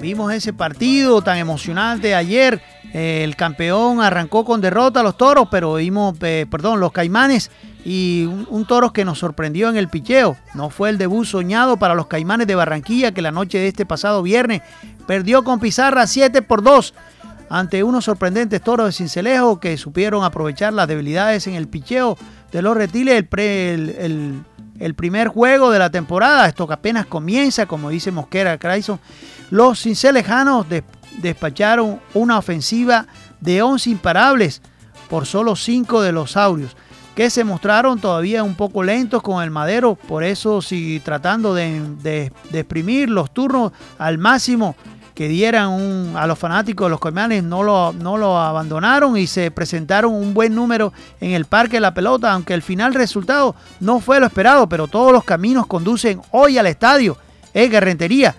[0.00, 2.60] Vimos ese partido tan emocionante ayer.
[2.92, 7.52] Eh, el campeón arrancó con derrota a los toros, pero vimos, eh, perdón, los caimanes
[7.84, 10.36] y un, un toro que nos sorprendió en el picheo.
[10.54, 13.86] No fue el debut soñado para los caimanes de Barranquilla, que la noche de este
[13.86, 14.60] pasado viernes
[15.06, 16.94] perdió con pizarra 7 por 2
[17.48, 22.18] ante unos sorprendentes toros de Cincelejo que supieron aprovechar las debilidades en el picheo
[22.50, 24.42] de los el- el-
[24.78, 26.46] el primer juego de la temporada.
[26.46, 28.98] Esto que apenas comienza, como dice Mosquera Crayson.
[29.50, 30.84] Los cincelejanos des-
[31.18, 33.06] despacharon una ofensiva
[33.40, 34.62] de 11 imparables
[35.10, 36.76] por solo 5 de los saurios
[37.14, 41.78] que se mostraron todavía un poco lentos con el madero, por eso si tratando de,
[42.02, 44.74] de- de exprimir los turnos al máximo
[45.14, 49.50] que dieran a los fanáticos de los Caimanes no lo, no lo abandonaron y se
[49.50, 54.00] presentaron un buen número en el Parque de la Pelota, aunque el final resultado no
[54.00, 57.16] fue lo esperado, pero todos los caminos conducen hoy al estadio.
[57.54, 58.34] Edgar Rentería.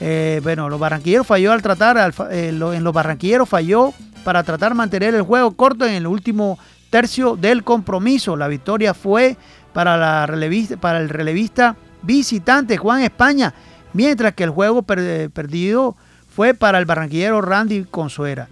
[0.00, 4.76] Eh, bueno, los barranquilleros falló al tratar, eh, en los barranquilleros falló para tratar de
[4.76, 6.58] mantener el juego corto en el último
[6.90, 8.36] tercio del compromiso.
[8.36, 9.36] La victoria fue
[9.72, 13.54] para, la relevista, para el relevista visitante Juan España,
[13.92, 15.96] mientras que el juego per- perdido
[16.38, 18.46] fue para el barranquillero Randy Consuera.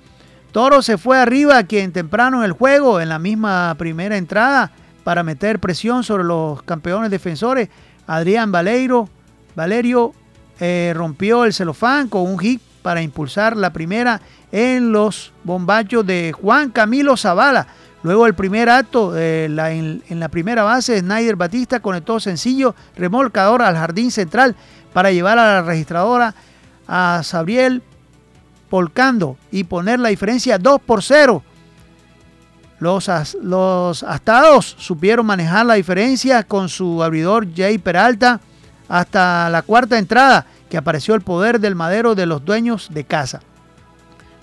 [0.50, 4.72] Toro se fue arriba quien temprano en el juego, en la misma primera entrada,
[5.04, 7.68] para meter presión sobre los campeones defensores.
[8.08, 9.08] Adrián Valeiro,
[9.54, 10.12] Valerio
[10.58, 14.20] eh, rompió el celofán con un hit para impulsar la primera
[14.50, 17.68] en los bombachos de Juan Camilo Zavala.
[18.02, 23.62] Luego el primer acto, eh, en, en la primera base, Snyder Batista conectó sencillo remolcador
[23.62, 24.56] al jardín central
[24.92, 26.34] para llevar a la registradora
[26.86, 27.82] a Sabriel
[28.70, 31.42] Polcando y poner la diferencia 2 por 0.
[32.78, 33.08] Los,
[33.40, 38.40] los astados supieron manejar la diferencia con su abridor Jay Peralta
[38.88, 43.40] hasta la cuarta entrada que apareció el poder del madero de los dueños de casa.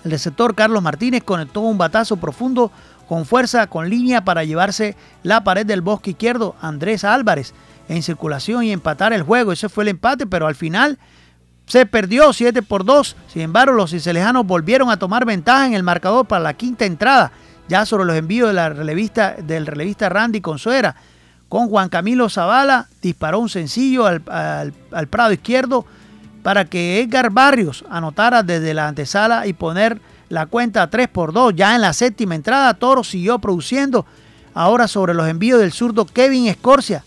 [0.04, 2.72] El receptor Carlos Martínez conectó un batazo profundo
[3.08, 7.54] con fuerza, con línea para llevarse la pared del bosque izquierdo Andrés Álvarez
[7.90, 9.52] en circulación y empatar el juego.
[9.52, 10.98] Ese fue el empate, pero al final
[11.74, 13.16] se perdió 7 por 2.
[13.34, 17.32] Sin embargo, los cincelejanos volvieron a tomar ventaja en el marcador para la quinta entrada,
[17.68, 20.96] ya sobre los envíos de la relevista, del relevista Randy Consuera.
[21.50, 25.84] Con Juan Camilo Zavala disparó un sencillo al, al- al prado izquierdo
[26.44, 30.00] para que Edgar Barrios anotara desde la antesala y poner
[30.30, 31.56] la cuenta 3 por 2.
[31.56, 34.06] Ya en la séptima entrada, Toro siguió produciendo.
[34.54, 37.04] Ahora sobre los envíos del zurdo Kevin Escorcia.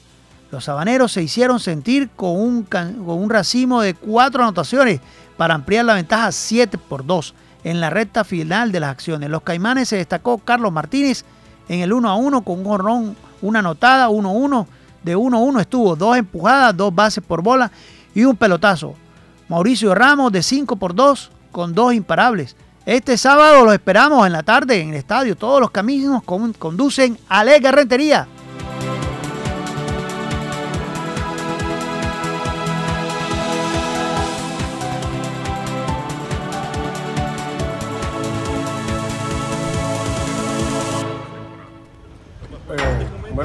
[0.51, 5.01] Los sabaneros se hicieron sentir con un, con un racimo de cuatro anotaciones
[5.37, 7.35] para ampliar la ventaja 7 por 2
[7.65, 9.29] en la recta final de las acciones.
[9.29, 11.25] Los caimanes se destacó Carlos Martínez
[11.69, 14.69] en el 1 a 1 con un jorrón, una anotada, 1 a 1.
[15.03, 17.71] De 1 a 1 estuvo dos empujadas, dos bases por bola
[18.15, 18.95] y un pelotazo.
[19.49, 22.57] Mauricio Ramos de 5 por 2 con dos imparables.
[22.85, 25.37] Este sábado los esperamos en la tarde en el estadio.
[25.37, 28.27] Todos los caminos con- conducen a Lega Rentería.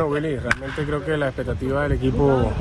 [0.06, 2.52] Bueno, Willy, realmente creo que las expectativas del equipo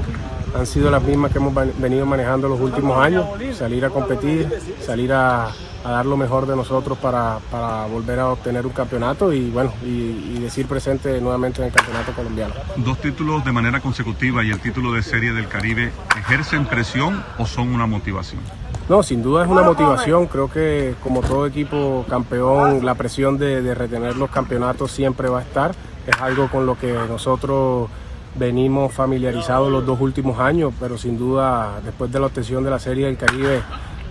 [0.54, 3.26] han sido las mismas que hemos venido manejando los últimos años.
[3.56, 4.48] Salir a competir,
[4.80, 9.32] salir a, a dar lo mejor de nosotros para, para volver a obtener un campeonato
[9.32, 12.54] y bueno, y, y decir presente nuevamente en el campeonato colombiano.
[12.76, 17.46] Dos títulos de manera consecutiva y el título de Serie del Caribe, ¿ejercen presión o
[17.46, 18.40] son una motivación?
[18.88, 20.26] No, sin duda es una motivación.
[20.26, 25.38] Creo que como todo equipo campeón, la presión de, de retener los campeonatos siempre va
[25.38, 25.72] a estar.
[26.10, 27.88] Es algo con lo que nosotros
[28.34, 32.78] venimos familiarizados los dos últimos años, pero sin duda después de la obtención de la
[32.78, 33.62] Serie del Caribe,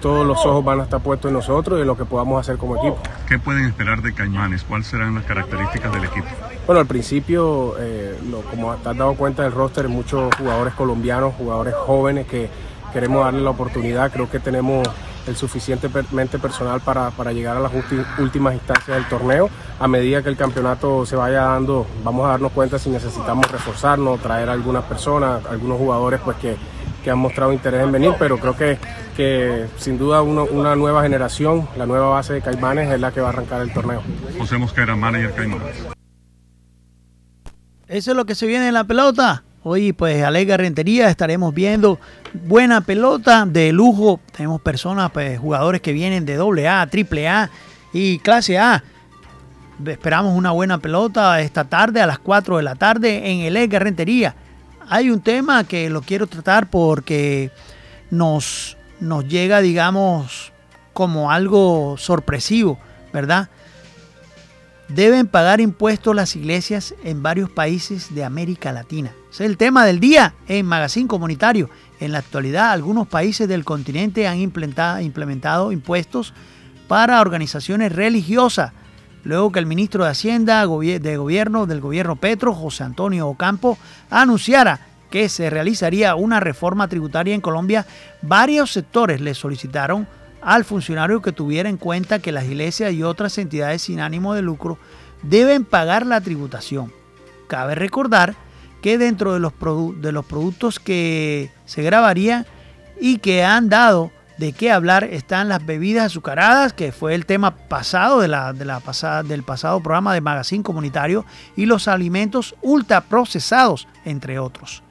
[0.01, 2.57] todos los ojos van a estar puestos en nosotros y en lo que podamos hacer
[2.57, 2.97] como equipo.
[3.27, 4.63] ¿Qué pueden esperar de Caimanes?
[4.63, 6.27] ¿Cuáles serán las características del equipo?
[6.65, 11.33] Bueno, al principio, eh, lo- como te has dado cuenta del roster, muchos jugadores colombianos,
[11.37, 12.49] jugadores jóvenes que
[12.93, 14.11] queremos darle la oportunidad.
[14.11, 14.87] Creo que tenemos
[15.29, 19.49] el suficientemente personal para, para llegar a las ulti- últimas instancias del torneo.
[19.79, 24.19] A medida que el campeonato se vaya dando, vamos a darnos cuenta si necesitamos reforzarnos,
[24.21, 26.57] traer a algunas personas, algunos jugadores pues que,
[27.03, 28.77] que han mostrado interés en venir, pero creo que,
[29.15, 33.21] que sin duda uno- una nueva generación, la nueva base de Caimanes es la que
[33.21, 34.01] va a arrancar el torneo.
[34.37, 35.85] José Mosquera, manager Caimanes.
[37.87, 39.43] Eso es lo que se viene en la pelota.
[39.61, 41.99] Hoy, pues, Alega Rentería estaremos viendo
[42.33, 44.21] buena pelota de lujo.
[44.31, 47.49] Tenemos personas, pues, jugadores que vienen de AA, AAA
[47.91, 48.81] y clase A.
[49.85, 53.83] Esperamos una buena pelota esta tarde a las 4 de la tarde en el Edgar
[53.83, 54.33] Rentería.
[54.87, 57.51] hay un tema que lo quiero tratar porque
[58.09, 60.53] nos, nos llega, digamos,
[60.93, 62.79] como algo sorpresivo,
[63.11, 63.49] ¿verdad?
[64.87, 69.11] Deben pagar impuestos las iglesias en varios países de América Latina.
[69.31, 71.69] Es el tema del día en Magazine Comunitario.
[71.99, 76.33] En la actualidad, algunos países del continente han implementado, implementado impuestos
[76.87, 78.71] para organizaciones religiosas
[79.23, 83.77] luego que el ministro de Hacienda de Gobierno del gobierno Petro, José Antonio Ocampo,
[84.09, 84.79] anunciara
[85.11, 87.85] que se realizaría una reforma tributaria en Colombia,
[88.21, 90.07] varios sectores le solicitaron
[90.41, 94.41] al funcionario que tuviera en cuenta que las iglesias y otras entidades sin ánimo de
[94.41, 94.77] lucro
[95.21, 96.93] deben pagar la tributación.
[97.47, 98.35] Cabe recordar
[98.81, 99.53] que dentro de los,
[100.01, 102.45] de los productos que se grabarían
[102.99, 107.55] y que han dado de qué hablar están las bebidas azucaradas, que fue el tema
[107.55, 111.25] pasado de la, de la pasada, del pasado programa de Magazine Comunitario,
[111.57, 114.81] y los alimentos ultraprocesados, entre otros.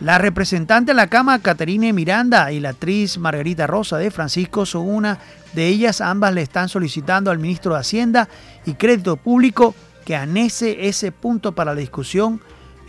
[0.00, 4.88] La representante de la Cámara, Caterine Miranda, y la actriz Margarita Rosa de Francisco son
[4.88, 5.18] una
[5.54, 6.02] de ellas.
[6.02, 8.28] Ambas le están solicitando al ministro de Hacienda
[8.66, 9.74] y Crédito Público
[10.04, 12.40] que anece ese punto para la discusión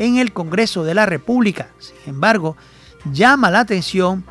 [0.02, 1.70] en el Congreso de la República.
[1.78, 2.58] Sin embargo,
[3.14, 4.26] llama la atención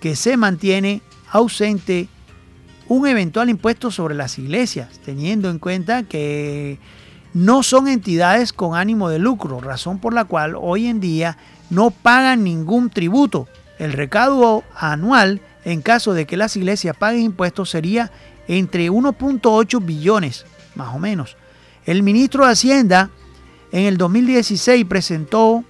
[0.00, 2.08] que se mantiene ausente
[2.88, 6.78] un eventual impuesto sobre las iglesias, teniendo en cuenta que
[7.34, 11.36] no son entidades con ánimo de lucro, razón por la cual hoy en día
[11.68, 13.48] no pagan ningún tributo.
[13.78, 18.10] El recaudo anual, en caso de que las iglesias paguen impuestos, sería
[18.48, 21.36] entre 1.8 billones, más o menos.
[21.84, 23.10] El ministro de Hacienda
[23.72, 25.64] en el 2016 presentó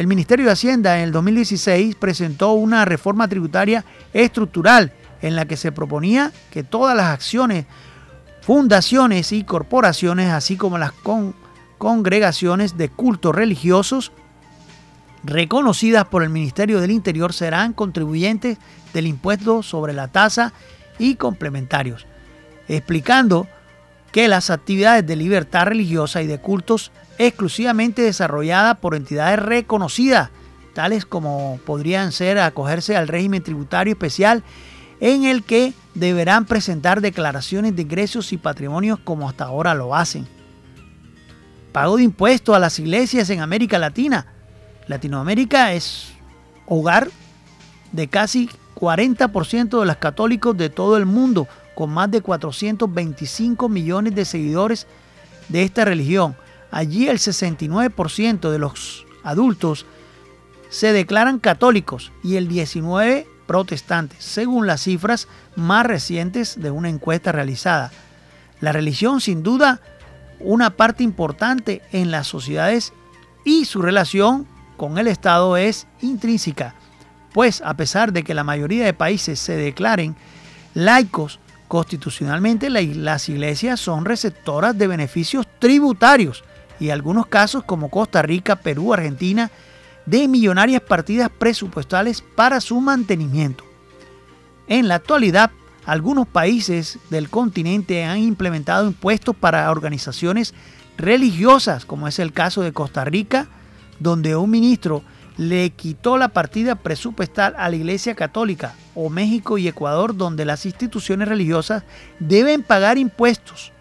[0.00, 3.84] el Ministerio de Hacienda en el 2016 presentó una reforma tributaria
[4.14, 7.66] estructural en la que se proponía que todas las acciones,
[8.40, 10.92] fundaciones y corporaciones, así como las
[11.76, 14.12] congregaciones de cultos religiosos
[15.22, 18.56] reconocidas por el Ministerio del Interior serán contribuyentes
[18.94, 20.54] del impuesto sobre la tasa
[20.98, 22.06] y complementarios,
[22.68, 23.48] explicando
[24.12, 30.30] que las actividades de libertad religiosa y de cultos exclusivamente desarrollada por entidades reconocidas,
[30.74, 34.42] tales como podrían ser acogerse al régimen tributario especial
[35.00, 40.26] en el que deberán presentar declaraciones de ingresos y patrimonios como hasta ahora lo hacen.
[41.72, 44.26] Pago de impuestos a las iglesias en América Latina.
[44.86, 46.12] Latinoamérica es
[46.66, 47.08] hogar
[47.92, 54.14] de casi 40% de los católicos de todo el mundo, con más de 425 millones
[54.14, 54.86] de seguidores
[55.48, 56.36] de esta religión.
[56.70, 59.86] Allí el 69% de los adultos
[60.68, 67.32] se declaran católicos y el 19% protestantes, según las cifras más recientes de una encuesta
[67.32, 67.90] realizada.
[68.60, 69.80] La religión, sin duda,
[70.38, 72.92] una parte importante en las sociedades
[73.44, 74.46] y su relación
[74.76, 76.76] con el Estado es intrínseca,
[77.32, 80.14] pues a pesar de que la mayoría de países se declaren
[80.74, 81.40] laicos,
[81.70, 86.42] constitucionalmente las iglesias son receptoras de beneficios tributarios
[86.80, 89.52] y algunos casos como Costa Rica, Perú, Argentina,
[90.04, 93.62] de millonarias partidas presupuestales para su mantenimiento.
[94.66, 95.52] En la actualidad,
[95.86, 100.54] algunos países del continente han implementado impuestos para organizaciones
[100.98, 103.46] religiosas, como es el caso de Costa Rica,
[104.00, 105.04] donde un ministro
[105.40, 110.66] le quitó la partida presupuestal a la Iglesia Católica, o México y Ecuador, donde las
[110.66, 111.82] instituciones religiosas
[112.18, 113.72] deben pagar impuestos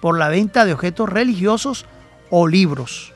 [0.00, 1.86] por la venta de objetos religiosos
[2.30, 3.12] o libros.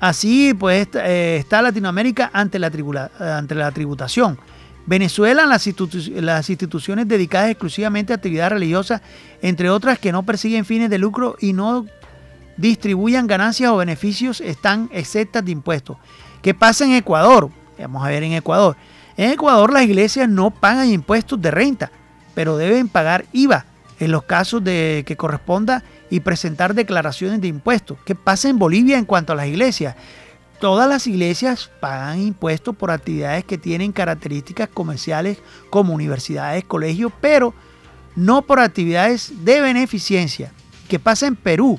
[0.00, 2.72] Así pues eh, está Latinoamérica ante la,
[3.20, 4.38] ante la tributación.
[4.86, 5.68] Venezuela, las,
[6.12, 9.02] las instituciones dedicadas exclusivamente a actividades religiosas,
[9.42, 11.84] entre otras que no persiguen fines de lucro y no
[12.56, 15.96] distribuyan ganancias o beneficios, están exentas de impuestos.
[16.42, 17.50] ¿Qué pasa en Ecuador?
[17.78, 18.76] Vamos a ver en Ecuador.
[19.16, 21.90] En Ecuador las iglesias no pagan impuestos de renta,
[22.34, 23.64] pero deben pagar IVA
[24.00, 27.98] en los casos de que corresponda y presentar declaraciones de impuestos.
[28.04, 29.96] ¿Qué pasa en Bolivia en cuanto a las iglesias?
[30.60, 35.38] Todas las iglesias pagan impuestos por actividades que tienen características comerciales
[35.70, 37.54] como universidades, colegios, pero
[38.16, 40.52] no por actividades de beneficencia.
[40.88, 41.78] ¿Qué pasa en Perú?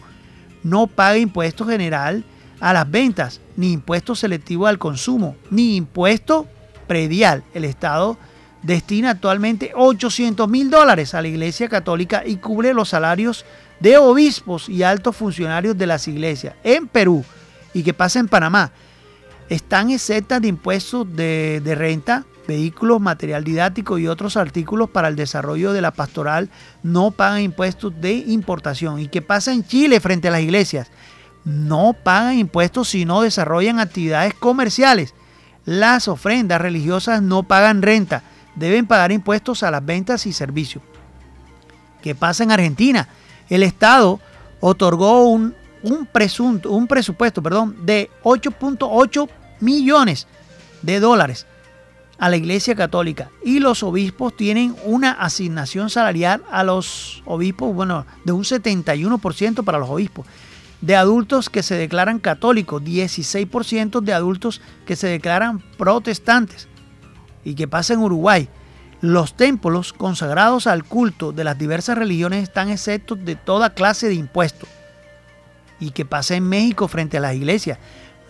[0.65, 2.23] No paga impuesto general
[2.59, 6.47] a las ventas, ni impuesto selectivo al consumo, ni impuesto
[6.87, 7.43] predial.
[7.53, 8.17] El Estado
[8.63, 13.45] destina actualmente 800 mil dólares a la Iglesia Católica y cubre los salarios
[13.79, 17.23] de obispos y altos funcionarios de las iglesias en Perú
[17.71, 18.71] y que pasa en Panamá.
[19.49, 25.15] Están exentas de impuestos de, de renta, vehículos, material didáctico y otros artículos para el
[25.15, 26.49] desarrollo de la pastoral
[26.83, 28.99] no pagan impuestos de importación.
[28.99, 30.89] ¿Y qué pasa en Chile frente a las iglesias?
[31.45, 35.13] no pagan impuestos si no desarrollan actividades comerciales.
[35.63, 38.23] Las ofrendas religiosas no pagan renta,
[38.55, 40.83] deben pagar impuestos a las ventas y servicios.
[42.01, 43.07] ¿Qué pasa en Argentina?
[43.49, 44.19] El Estado
[44.59, 49.29] otorgó un, un, presunto, un presupuesto perdón, de 8.8
[49.59, 50.27] millones
[50.81, 51.45] de dólares
[52.17, 58.05] a la Iglesia Católica y los obispos tienen una asignación salarial a los obispos, bueno,
[58.23, 60.25] de un 71% para los obispos.
[60.81, 66.67] De adultos que se declaran católicos, 16% de adultos que se declaran protestantes.
[67.43, 68.49] ¿Y qué pasa en Uruguay?
[69.01, 74.15] Los templos consagrados al culto de las diversas religiones están exentos de toda clase de
[74.15, 74.69] impuestos.
[75.79, 77.77] ¿Y qué pasa en México frente a las iglesias?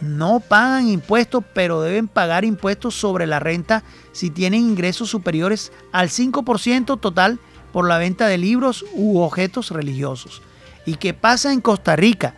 [0.02, 6.10] No pagan impuestos, pero deben pagar impuestos sobre la renta si tienen ingresos superiores al
[6.10, 7.40] 5% total
[7.72, 10.42] por la venta de libros u objetos religiosos.
[10.86, 12.36] ¿Y qué pasa en Costa Rica?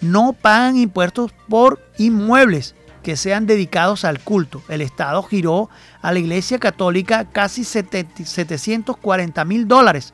[0.00, 4.62] No pagan impuestos por inmuebles que sean dedicados al culto.
[4.68, 5.70] El Estado giró
[6.02, 10.12] a la Iglesia Católica casi 740 mil dólares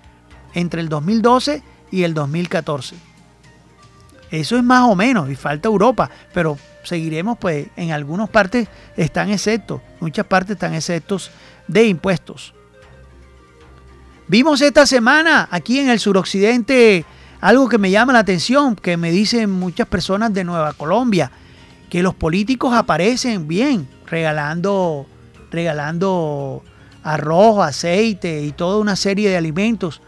[0.53, 3.12] entre el 2012 y el 2014.
[4.33, 8.67] Eso es más o menos, y falta Europa, pero seguiremos, pues en algunas partes
[8.97, 11.31] están exceptos, muchas partes están exceptos
[11.69, 12.55] de impuestos.
[14.29, 17.05] Vimos esta semana aquí en el suroccidente
[17.43, 21.31] algo que me llama la atención, que me dicen muchas personas de Nueva Colombia,
[21.91, 25.07] que los políticos aparecen bien, regalando,
[25.51, 26.63] regalando
[27.03, 30.01] arroz, aceite y toda una serie de alimentos,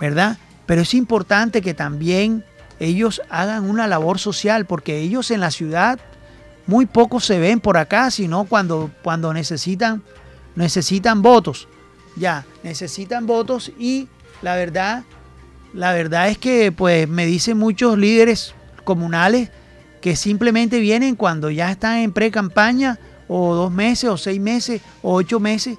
[0.00, 0.38] ¿verdad?
[0.64, 2.42] Pero es importante que también
[2.80, 5.98] ellos hagan una labor social, porque ellos en la ciudad
[6.66, 10.02] muy pocos se ven por acá, sino cuando, cuando necesitan,
[10.56, 11.68] necesitan votos.
[12.16, 14.08] Ya, necesitan votos y
[14.40, 15.02] la verdad,
[15.72, 18.54] la verdad es que pues me dicen muchos líderes
[18.84, 19.50] comunales
[20.00, 25.14] que simplemente vienen cuando ya están en pre-campaña o dos meses o seis meses o
[25.14, 25.76] ocho meses,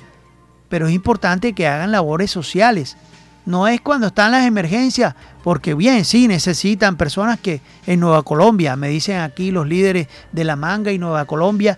[0.67, 2.97] pero es importante que hagan labores sociales
[3.45, 8.75] no es cuando están las emergencias, porque bien, sí, necesitan personas que en Nueva Colombia,
[8.75, 11.77] me dicen aquí los líderes de La Manga y Nueva Colombia,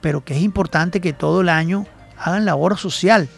[0.00, 1.86] pero que es importante que todo el año
[2.18, 3.28] hagan labor social.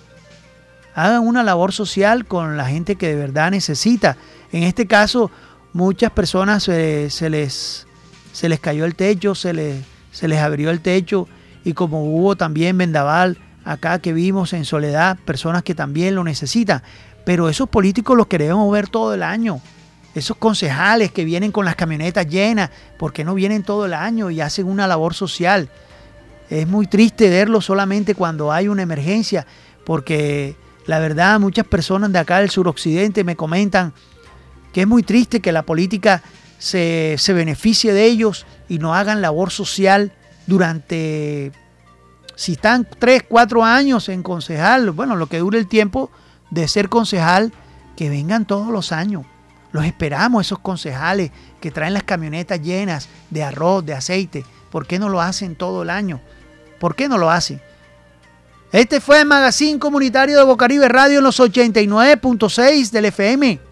[0.94, 4.16] Hagan una labor social con la gente que de verdad necesita.
[4.52, 5.30] En este caso,
[5.72, 7.86] muchas personas se, les,
[8.32, 11.28] se les cayó el techo, se les, se les abrió el techo
[11.64, 16.82] y como hubo también vendaval acá que vimos en Soledad, personas que también lo necesitan.
[17.28, 19.60] Pero esos políticos los queremos ver todo el año.
[20.14, 24.30] Esos concejales que vienen con las camionetas llenas, ¿por qué no vienen todo el año
[24.30, 25.68] y hacen una labor social?
[26.48, 29.46] Es muy triste verlo solamente cuando hay una emergencia,
[29.84, 30.56] porque
[30.86, 33.92] la verdad muchas personas de acá del suroccidente me comentan
[34.72, 36.22] que es muy triste que la política
[36.58, 40.12] se, se beneficie de ellos y no hagan labor social
[40.46, 41.52] durante,
[42.36, 46.10] si están tres, cuatro años en concejal, bueno, lo que dure el tiempo,
[46.50, 47.52] de ser concejal,
[47.96, 49.24] que vengan todos los años.
[49.72, 51.30] Los esperamos, esos concejales
[51.60, 54.44] que traen las camionetas llenas de arroz, de aceite.
[54.70, 56.20] ¿Por qué no lo hacen todo el año?
[56.78, 57.60] ¿Por qué no lo hacen?
[58.70, 63.67] Este fue el Magazine Comunitario de Bocaribe Radio en los 89.6 del FM.